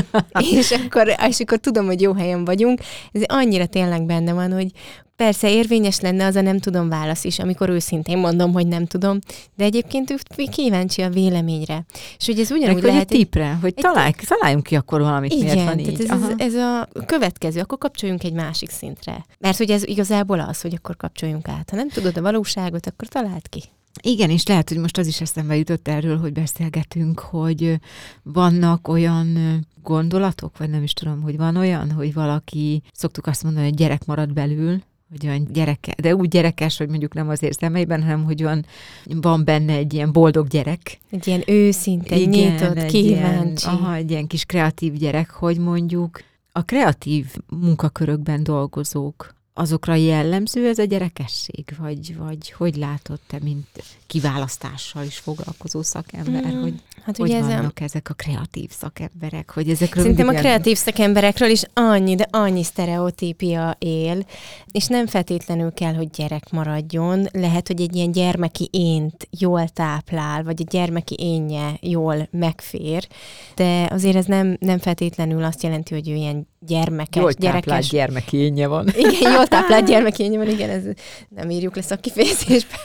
és, 0.57 0.71
akkor, 0.71 1.15
és 1.27 1.39
akkor 1.39 1.57
tudom, 1.57 1.85
hogy 1.85 2.01
jó 2.01 2.13
helyen 2.13 2.45
vagyunk. 2.45 2.81
Ez 3.11 3.21
annyira 3.25 3.65
tényleg 3.65 4.05
benne 4.05 4.33
van, 4.33 4.51
hogy 4.51 4.71
persze 5.15 5.51
érvényes 5.51 5.99
lenne 5.99 6.25
az 6.25 6.35
a 6.35 6.41
nem 6.41 6.59
tudom 6.59 6.89
válasz 6.89 7.23
is, 7.23 7.39
amikor 7.39 7.69
őszintén 7.69 8.17
mondom, 8.17 8.53
hogy 8.53 8.67
nem 8.67 8.85
tudom, 8.85 9.19
de 9.55 9.63
egyébként 9.63 10.11
ő 10.11 10.15
kíváncsi 10.51 11.01
a 11.01 11.09
véleményre. 11.09 11.85
És 12.17 12.25
hogy 12.25 12.39
ez 12.39 12.51
ugyanúgy 12.51 12.73
Meg, 12.73 12.83
lehet... 12.83 13.11
Egy 13.11 13.17
tipre, 13.17 13.57
hogy 13.61 13.73
találj, 13.73 14.11
találjunk 14.27 14.63
ki 14.63 14.75
akkor 14.75 15.01
valamit, 15.01 15.33
igen, 15.33 15.55
miért 15.55 15.67
van 15.67 15.79
így. 15.79 16.01
Ez, 16.01 16.09
ez, 16.09 16.33
ez, 16.37 16.53
a 16.53 16.87
következő, 17.05 17.59
akkor 17.59 17.77
kapcsoljunk 17.77 18.23
egy 18.23 18.33
másik 18.33 18.69
szintre. 18.69 19.25
Mert 19.39 19.57
hogy 19.57 19.69
ez 19.69 19.87
igazából 19.87 20.39
az, 20.39 20.61
hogy 20.61 20.73
akkor 20.77 20.97
kapcsoljunk 20.97 21.47
át. 21.47 21.69
Ha 21.69 21.75
nem 21.75 21.89
tudod 21.89 22.17
a 22.17 22.21
valóságot, 22.21 22.87
akkor 22.87 23.07
találd 23.07 23.49
ki. 23.49 23.63
Igen, 24.01 24.29
és 24.29 24.45
lehet, 24.45 24.69
hogy 24.69 24.77
most 24.77 24.97
az 24.97 25.07
is 25.07 25.21
eszembe 25.21 25.57
jutott 25.57 25.87
erről, 25.87 26.17
hogy 26.17 26.33
beszélgetünk, 26.33 27.19
hogy 27.19 27.79
vannak 28.23 28.87
olyan 28.87 29.37
gondolatok, 29.83 30.57
vagy 30.57 30.69
nem 30.69 30.83
is 30.83 30.93
tudom, 30.93 31.21
hogy 31.21 31.37
van 31.37 31.55
olyan, 31.55 31.91
hogy 31.91 32.13
valaki, 32.13 32.81
szoktuk 32.93 33.27
azt 33.27 33.43
mondani, 33.43 33.65
hogy 33.65 33.75
gyerek 33.75 34.05
marad 34.05 34.33
belül, 34.33 34.81
hogy 35.09 35.27
olyan 35.27 35.47
gyereke, 35.51 35.93
de 36.01 36.15
úgy 36.15 36.27
gyerekes, 36.27 36.77
hogy 36.77 36.89
mondjuk 36.89 37.13
nem 37.13 37.29
az 37.29 37.43
érzelmeiben, 37.43 38.01
hanem 38.01 38.23
hogy 38.23 38.43
van, 38.43 38.65
van 39.05 39.43
benne 39.43 39.73
egy 39.73 39.93
ilyen 39.93 40.11
boldog 40.11 40.47
gyerek. 40.47 40.99
Egy 41.09 41.27
ilyen 41.27 41.43
őszinte, 41.47 42.15
Igen, 42.15 42.29
nyitott, 42.29 42.75
egy 42.75 42.91
kíváncsi. 42.91 43.67
Ilyen, 43.67 43.77
aha, 43.77 43.95
egy 43.95 44.11
ilyen 44.11 44.27
kis 44.27 44.45
kreatív 44.45 44.93
gyerek, 44.93 45.29
hogy 45.29 45.57
mondjuk 45.57 46.23
a 46.51 46.61
kreatív 46.61 47.35
munkakörökben 47.49 48.43
dolgozók, 48.43 49.35
azokra 49.53 49.95
jellemző 49.95 50.67
ez 50.67 50.77
a 50.77 50.83
gyerekesség? 50.83 51.65
Vagy, 51.77 52.17
vagy 52.17 52.51
hogy 52.51 52.75
látod 52.75 53.19
te, 53.27 53.37
mint 53.43 53.67
kiválasztással 54.07 55.03
is 55.03 55.17
foglalkozó 55.17 55.81
szakember, 55.81 56.53
mm, 56.53 56.61
hogy 56.61 56.73
hát 57.03 57.17
hogy 57.17 57.31
vannak 57.31 57.77
a... 57.79 57.83
ezek 57.83 58.09
a 58.09 58.13
kreatív 58.13 58.69
szakemberek? 58.71 59.49
Hogy 59.49 59.69
ezekről 59.69 60.03
Szerintem 60.03 60.27
a 60.27 60.39
kreatív 60.39 60.77
szakemberekről 60.77 61.49
is 61.49 61.63
annyi, 61.73 62.15
de 62.15 62.27
annyi 62.31 62.63
sztereotípia 62.63 63.75
él, 63.79 64.25
és 64.71 64.85
nem 64.85 65.07
feltétlenül 65.07 65.73
kell, 65.73 65.93
hogy 65.93 66.09
gyerek 66.09 66.51
maradjon. 66.51 67.27
Lehet, 67.31 67.67
hogy 67.67 67.81
egy 67.81 67.95
ilyen 67.95 68.11
gyermeki 68.11 68.69
ént 68.71 69.27
jól 69.39 69.67
táplál, 69.67 70.43
vagy 70.43 70.61
a 70.61 70.69
gyermeki 70.69 71.15
énje 71.19 71.77
jól 71.81 72.27
megfér, 72.31 73.07
de 73.55 73.87
azért 73.91 74.15
ez 74.15 74.25
nem, 74.25 74.57
nem 74.59 74.77
feltétlenül 74.77 75.43
azt 75.43 75.63
jelenti, 75.63 75.93
hogy 75.93 76.09
ő 76.09 76.13
ilyen 76.13 76.47
gyermekes, 76.65 77.21
jól 77.21 77.31
gyerekes. 77.31 77.89
gyermekénye 77.89 78.67
van. 78.67 78.87
Igen, 78.97 79.33
jól 79.33 79.47
táplált 79.47 79.85
gyermekénye 79.89 80.37
van, 80.37 80.49
igen, 80.49 80.69
ez 80.69 80.83
nem 81.29 81.49
írjuk 81.49 81.75
lesz 81.75 81.91
a 81.91 81.95
kifejezésbe. 81.95 82.75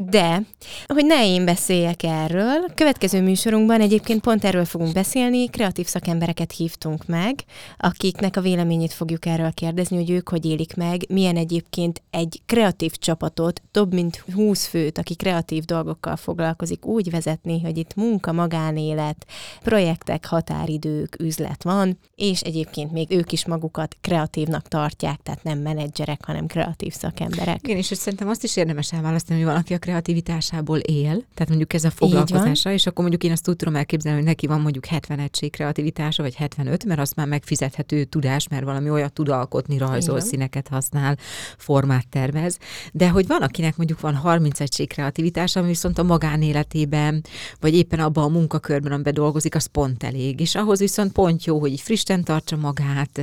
De, 0.00 0.42
hogy 0.86 1.06
ne 1.06 1.26
én 1.26 1.44
beszéljek 1.44 2.02
erről, 2.02 2.64
következő 2.74 3.22
műsorunkban 3.22 3.80
egyébként 3.80 4.20
pont 4.20 4.44
erről 4.44 4.64
fogunk 4.64 4.92
beszélni, 4.92 5.48
kreatív 5.48 5.86
szakembereket 5.86 6.52
hívtunk 6.52 7.06
meg, 7.06 7.44
akiknek 7.78 8.36
a 8.36 8.40
véleményét 8.40 8.92
fogjuk 8.92 9.26
erről 9.26 9.52
kérdezni, 9.52 9.96
hogy 9.96 10.10
ők 10.10 10.28
hogy 10.28 10.44
élik 10.44 10.76
meg, 10.76 11.04
milyen 11.08 11.36
egyébként 11.36 12.02
egy 12.10 12.40
kreatív 12.46 12.92
csapatot, 12.92 13.62
több 13.70 13.92
mint 13.92 14.24
20 14.34 14.66
főt, 14.66 14.98
aki 14.98 15.14
kreatív 15.14 15.64
dolgokkal 15.64 16.16
foglalkozik, 16.16 16.86
úgy 16.86 17.10
vezetni, 17.10 17.60
hogy 17.60 17.78
itt 17.78 17.94
munka, 17.94 18.32
magánélet, 18.32 19.26
projektek, 19.62 20.26
határidők, 20.26 21.16
üzlet 21.20 21.62
van, 21.62 21.98
és 22.14 22.40
egyébként 22.40 22.92
még 22.92 23.10
ők 23.10 23.32
is 23.32 23.46
magukat 23.46 23.96
kreatívnak 24.00 24.68
tartják, 24.68 25.20
tehát 25.22 25.42
nem 25.42 25.58
menedzserek, 25.58 26.24
hanem 26.24 26.46
kreatív 26.46 26.92
szakemberek. 26.92 27.58
Igen, 27.62 27.76
és 27.76 27.86
szerintem 27.86 28.28
azt 28.28 28.44
is 28.44 28.56
érdemes 28.56 28.92
elválasztani, 28.92 29.40
hogy 29.40 29.48
valaki 29.48 29.74
a 29.74 29.78
kreativitásából 29.88 30.78
él, 30.78 31.24
tehát 31.34 31.48
mondjuk 31.48 31.72
ez 31.72 31.84
a 31.84 31.90
foglalkozása, 31.90 32.72
és 32.72 32.86
akkor 32.86 33.00
mondjuk 33.00 33.24
én 33.24 33.32
azt 33.32 33.48
úgy 33.48 33.56
tudom 33.56 33.76
elképzelni, 33.76 34.18
hogy 34.18 34.26
neki 34.26 34.46
van 34.46 34.60
mondjuk 34.60 34.84
70 34.84 35.18
egység 35.18 35.50
kreativitása, 35.50 36.22
vagy 36.22 36.34
75, 36.34 36.84
mert 36.84 37.00
azt 37.00 37.14
már 37.16 37.26
megfizethető 37.26 38.04
tudás, 38.04 38.48
mert 38.48 38.64
valami 38.64 38.90
olyat 38.90 39.12
tud 39.12 39.28
alkotni, 39.28 39.78
rajzol, 39.78 40.16
Igen. 40.16 40.28
színeket 40.28 40.68
használ, 40.68 41.18
formát 41.56 42.08
tervez, 42.08 42.58
de 42.92 43.08
hogy 43.08 43.26
van, 43.26 43.42
akinek 43.42 43.76
mondjuk 43.76 44.00
van 44.00 44.14
30 44.14 44.60
egység 44.60 44.88
kreativitása, 44.88 45.60
ami 45.60 45.68
viszont 45.68 45.98
a 45.98 46.02
magánéletében, 46.02 47.24
vagy 47.60 47.74
éppen 47.74 48.00
abban 48.00 48.24
a 48.24 48.28
munkakörben, 48.28 48.92
amiben 48.92 49.14
dolgozik, 49.14 49.54
az 49.54 49.66
pont 49.66 50.04
elég, 50.04 50.40
és 50.40 50.54
ahhoz 50.54 50.78
viszont 50.78 51.12
pont 51.12 51.44
jó, 51.44 51.58
hogy 51.58 51.80
frissen 51.80 52.24
tartsa 52.24 52.56
magát, 52.56 53.20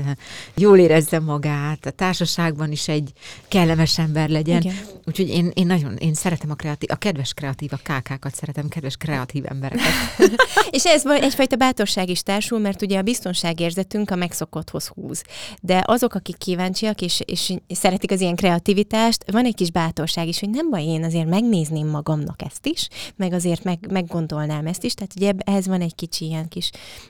jól 0.56 0.78
érezze 0.78 1.20
magát, 1.20 1.86
a 1.86 1.92
társaságban 1.92 2.72
is 2.72 2.88
egy 2.88 3.12
kellemes 3.48 4.00
ember 4.00 4.30
legyen. 4.30 4.62
Igen. 4.62 4.76
Úgyhogy 5.06 5.30
én, 5.30 5.52
én 5.54 5.66
nagyon, 5.66 5.96
én 5.96 6.14
szeretem 6.14 6.52
a 6.52 6.55
kreatív, 6.56 6.90
a 6.92 6.96
kedves 6.96 7.34
kreatív, 7.34 7.70
a 7.74 7.80
kákákat 7.84 8.36
szeretem, 8.36 8.68
kedves 8.68 8.96
kreatív 8.98 9.44
embereket. 9.48 9.86
és 10.70 10.86
ez 10.86 11.06
egyfajta 11.06 11.56
bátorság 11.56 12.10
is 12.10 12.24
társul, 12.24 12.60
mert 12.60 12.82
ugye 12.82 12.98
a 12.98 13.02
biztonságérzetünk 13.02 14.12
a 14.12 14.16
megszokotthoz 14.16 14.88
húz. 14.88 15.24
De 15.62 15.84
azok, 15.86 16.14
akik 16.14 16.38
kíváncsiak 16.38 17.02
és, 17.02 17.22
és 17.26 17.54
szeretik 17.68 18.12
az 18.12 18.22
ilyen 18.22 18.36
kreativitást, 18.36 19.32
van 19.32 19.46
egy 19.46 19.56
kis 19.56 19.72
bátorság 19.72 20.28
is, 20.28 20.40
hogy 20.40 20.50
nem 20.50 20.70
baj, 20.70 20.84
én 20.84 21.04
azért 21.04 21.28
megnézném 21.28 21.88
magamnak 21.88 22.42
ezt 22.42 22.66
is, 22.66 22.88
meg 23.16 23.34
azért 23.34 23.64
meg, 23.64 23.80
meggondolnám 23.90 24.66
ezt 24.66 24.84
is, 24.84 24.94
tehát 24.94 25.14
ugye 25.16 25.32
ehhez 25.38 25.68
van 25.68 25.82
egy 25.82 25.96
kicsi 25.96 26.26
ilyen 26.26 26.48
kis 26.48 26.70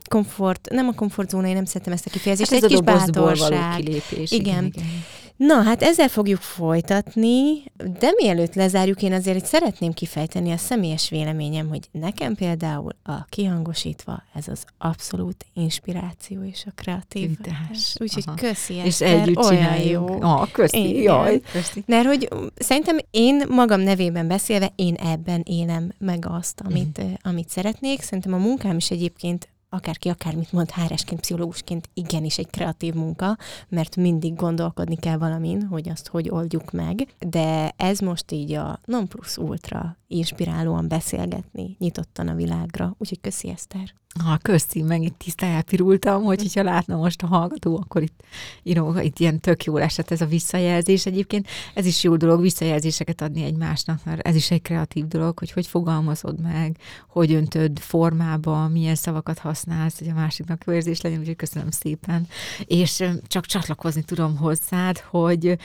komfort, 0.09 0.67
nem 0.71 0.87
a 0.87 0.93
komfortzóna, 0.93 1.47
én 1.47 1.53
nem 1.53 1.65
szeretem 1.65 1.93
ezt 1.93 2.05
a 2.05 2.09
kifejezést, 2.09 2.49
hát 2.49 2.63
ez 2.63 2.71
egy 2.71 2.77
kis 2.77 2.85
bátorság. 2.85 3.49
Való 3.49 3.75
kilépés. 3.75 4.31
Igen. 4.31 4.45
igen, 4.45 4.63
igen. 4.65 5.03
Na, 5.37 5.61
hát 5.61 5.81
ezzel 5.81 6.07
fogjuk 6.07 6.41
folytatni, 6.41 7.63
de 7.99 8.11
mielőtt 8.15 8.53
lezárjuk, 8.53 9.01
én 9.01 9.13
azért 9.13 9.37
itt 9.37 9.45
szeretném 9.45 9.91
kifejteni 9.91 10.51
a 10.51 10.57
személyes 10.57 11.09
véleményem, 11.09 11.67
hogy 11.67 11.89
nekem 11.91 12.35
például 12.35 12.91
a 13.03 13.25
kihangosítva 13.25 14.23
ez 14.33 14.47
az 14.47 14.63
abszolút 14.77 15.45
inspiráció 15.53 16.43
és 16.43 16.63
a 16.67 16.71
kreativitás. 16.75 17.95
Úgyhogy 17.99 18.23
köszi, 18.35 18.73
És 18.73 19.01
együtt 19.01 19.37
olyan 19.37 19.49
csináljuk. 19.49 20.09
jó. 20.09 20.21
Ah, 20.21 20.51
köszi, 20.51 20.89
Igen. 20.89 21.01
jaj, 21.01 21.41
köszi. 21.51 21.83
Mert 21.85 22.07
hogy 22.07 22.29
szerintem 22.55 22.97
én 23.11 23.43
magam 23.49 23.81
nevében 23.81 24.27
beszélve, 24.27 24.71
én 24.75 24.93
ebben 24.93 25.41
élem 25.45 25.91
meg 25.97 26.25
azt, 26.27 26.61
amit, 26.65 27.03
mm. 27.03 27.13
amit 27.21 27.49
szeretnék. 27.49 28.01
Szerintem 28.01 28.33
a 28.33 28.37
munkám 28.37 28.77
is 28.77 28.91
egyébként 28.91 29.49
akárki 29.75 30.09
akármit 30.09 30.51
mond 30.51 30.71
HR-esként, 30.71 31.19
pszichológusként, 31.19 31.89
igenis 31.93 32.37
egy 32.37 32.49
kreatív 32.49 32.93
munka, 32.93 33.37
mert 33.69 33.95
mindig 33.95 34.35
gondolkodni 34.35 34.95
kell 34.95 35.17
valamin, 35.17 35.67
hogy 35.67 35.89
azt 35.89 36.07
hogy 36.07 36.29
oldjuk 36.29 36.71
meg, 36.71 37.07
de 37.19 37.73
ez 37.77 37.99
most 37.99 38.31
így 38.31 38.53
a 38.53 38.79
non 38.85 39.07
plus 39.07 39.37
ultra 39.37 39.97
inspirálóan 40.07 40.87
beszélgetni 40.87 41.75
nyitottan 41.79 42.27
a 42.27 42.35
világra, 42.35 42.95
úgyhogy 42.97 43.21
köszi 43.21 43.49
Eszter. 43.49 43.93
Ha 44.23 44.37
közcím, 44.37 44.85
meg 44.85 45.01
itt 45.01 45.17
tisztán 45.17 45.51
elpirultam, 45.51 46.23
hogy 46.23 46.41
hogyha 46.41 46.63
látna 46.63 46.95
most 46.95 47.21
a 47.21 47.27
hallgató, 47.27 47.77
akkor 47.77 48.01
itt, 48.01 48.23
írom, 48.63 48.97
itt 48.97 49.19
ilyen 49.19 49.39
tök 49.39 49.63
jól 49.63 49.81
esett 49.81 50.11
ez 50.11 50.21
a 50.21 50.25
visszajelzés. 50.25 51.05
Egyébként 51.05 51.47
ez 51.73 51.85
is 51.85 52.03
jó 52.03 52.15
dolog, 52.15 52.41
visszajelzéseket 52.41 53.21
adni 53.21 53.43
egymásnak, 53.43 54.03
mert 54.03 54.27
ez 54.27 54.35
is 54.35 54.51
egy 54.51 54.61
kreatív 54.61 55.07
dolog, 55.07 55.39
hogy 55.39 55.51
hogy 55.51 55.67
fogalmazod 55.67 56.41
meg, 56.41 56.77
hogy 57.07 57.33
öntöd 57.33 57.79
formába, 57.79 58.67
milyen 58.67 58.95
szavakat 58.95 59.39
használsz, 59.39 59.99
hogy 59.99 60.09
a 60.09 60.13
másiknak 60.13 60.63
jó 60.65 60.73
érzés 60.73 61.01
legyen, 61.01 61.19
úgyhogy 61.19 61.35
köszönöm 61.35 61.71
szépen. 61.71 62.27
És 62.65 63.03
csak 63.27 63.45
csatlakozni 63.45 64.03
tudom 64.03 64.37
hozzád, 64.37 64.99
hogy 64.99 65.57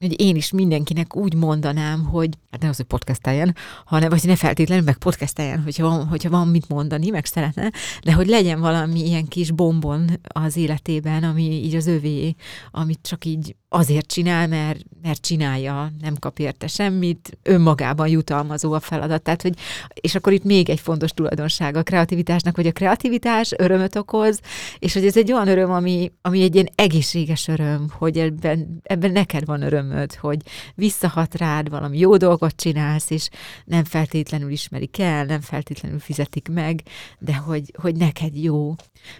hogy 0.00 0.20
én 0.20 0.36
is 0.36 0.50
mindenkinek 0.50 1.16
úgy 1.16 1.34
mondanám, 1.34 2.04
hogy 2.04 2.28
hát 2.50 2.60
nem 2.60 2.70
az, 2.70 2.76
hogy 2.76 2.86
podcasteljen, 2.86 3.54
hanem 3.84 4.08
vagy 4.08 4.22
ne 4.24 4.36
feltétlenül 4.36 4.84
meg 4.84 4.96
podcasteljen, 4.96 5.62
hogyha 5.62 5.88
van, 5.88 6.06
hogyha 6.06 6.30
van 6.30 6.48
mit 6.48 6.68
mondani, 6.68 7.10
meg 7.10 7.24
szeretne, 7.24 7.70
de 8.02 8.12
hogy 8.12 8.26
legyen 8.26 8.60
valami 8.60 9.06
ilyen 9.06 9.26
kis 9.26 9.50
bombon 9.50 10.20
az 10.22 10.56
életében, 10.56 11.22
ami 11.24 11.42
így 11.42 11.74
az 11.74 11.86
övé, 11.86 12.34
amit 12.70 12.98
csak 13.02 13.24
így 13.24 13.56
azért 13.72 14.06
csinál, 14.06 14.48
mert, 14.48 14.80
mert 15.02 15.20
csinálja, 15.20 15.92
nem 16.00 16.14
kap 16.18 16.38
érte 16.38 16.66
semmit, 16.66 17.38
önmagában 17.42 18.08
jutalmazó 18.08 18.72
a 18.72 18.80
feladat. 18.80 19.22
Tehát, 19.22 19.42
hogy, 19.42 19.54
és 19.94 20.14
akkor 20.14 20.32
itt 20.32 20.44
még 20.44 20.68
egy 20.68 20.80
fontos 20.80 21.10
tulajdonság 21.10 21.76
a 21.76 21.82
kreativitásnak, 21.82 22.54
hogy 22.54 22.66
a 22.66 22.72
kreativitás 22.72 23.52
örömöt 23.56 23.96
okoz, 23.96 24.40
és 24.78 24.92
hogy 24.92 25.06
ez 25.06 25.16
egy 25.16 25.32
olyan 25.32 25.48
öröm, 25.48 25.70
ami, 25.70 26.12
ami 26.22 26.42
egy 26.42 26.54
ilyen 26.54 26.68
egészséges 26.74 27.48
öröm, 27.48 27.86
hogy 27.90 28.18
ebben, 28.18 28.80
ebben 28.82 29.10
neked 29.10 29.44
van 29.44 29.62
örömöd, 29.62 30.14
hogy 30.14 30.38
visszahat 30.74 31.36
rád, 31.36 31.68
valami 31.68 31.98
jó 31.98 32.16
dolgot 32.16 32.56
csinálsz, 32.56 33.10
és 33.10 33.28
nem 33.64 33.84
feltétlenül 33.84 34.50
ismerik 34.50 34.98
el, 34.98 35.24
nem 35.24 35.40
feltétlenül 35.40 35.98
fizetik 35.98 36.48
meg, 36.48 36.82
de 37.18 37.34
hogy, 37.34 37.74
hogy 37.82 37.96
neked 37.96 38.36
jó. 38.36 38.74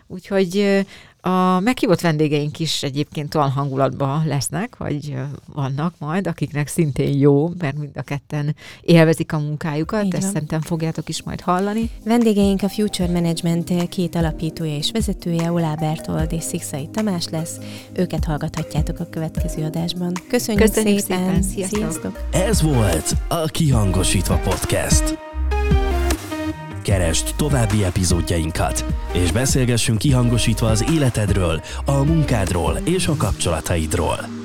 Úgyhogy 0.07 0.85
a 1.21 1.61
meghívott 1.61 2.00
vendégeink 2.00 2.59
is 2.59 2.83
egyébként 2.83 3.35
olyan 3.35 3.50
hangulatban 3.50 4.27
lesznek, 4.27 4.77
vagy 4.77 5.15
vannak 5.55 5.95
majd, 5.99 6.27
akiknek 6.27 6.69
szintén 6.69 7.19
jó, 7.19 7.50
mert 7.59 7.79
mind 7.79 7.97
a 7.97 8.03
ketten 8.03 8.57
élvezik 8.81 9.33
a 9.33 9.39
munkájukat, 9.39 10.05
Így 10.05 10.15
ezt 10.15 10.23
van. 10.23 10.33
szerintem 10.33 10.61
fogjátok 10.61 11.09
is 11.09 11.23
majd 11.23 11.41
hallani. 11.41 11.91
Vendégeink 12.05 12.62
a 12.62 12.69
Future 12.69 13.12
Management 13.12 13.89
két 13.89 14.15
alapítója 14.15 14.77
és 14.77 14.91
vezetője, 14.91 15.53
Olá 15.53 15.75
Bertold 15.75 16.33
és 16.33 16.43
Szikszai 16.43 16.89
Tamás 16.93 17.29
lesz. 17.29 17.57
Őket 17.93 18.25
hallgathatjátok 18.25 18.99
a 19.00 19.09
következő 19.11 19.65
adásban. 19.65 20.12
Köszönjük, 20.29 20.65
Köszönjük 20.65 20.99
szépen! 20.99 21.19
szépen. 21.19 21.43
Sziasztok. 21.43 21.79
Sziasztok! 21.79 22.21
Ez 22.33 22.62
volt 22.62 23.15
a 23.29 23.45
Kihangosítva 23.45 24.37
Podcast. 24.37 25.30
Keresd 26.83 27.35
további 27.37 27.85
epizódjainkat, 27.85 28.85
és 29.13 29.33
beszélgessünk 29.33 29.99
kihangosítva 29.99 30.67
az 30.69 30.85
életedről, 30.93 31.63
a 31.85 32.05
munkádról 32.05 32.79
és 32.85 33.07
a 33.07 33.17
kapcsolataidról. 33.17 34.40